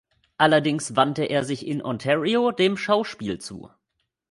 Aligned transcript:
Allerdings 0.39 0.95
wandte 0.95 1.25
er 1.25 1.43
sich 1.43 1.67
in 1.67 1.83
Ontario 1.85 2.49
dem 2.51 2.75
Schauspiel 2.75 3.37
zu. 3.37 3.69